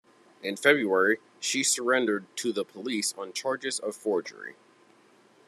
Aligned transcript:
In 0.41 0.55
February, 0.55 1.19
she 1.39 1.63
surrendered 1.63 2.25
to 2.37 2.51
the 2.51 2.65
police 2.65 3.13
on 3.19 3.33
charges 3.33 3.77
of 3.79 3.95
forgery. 3.95 4.55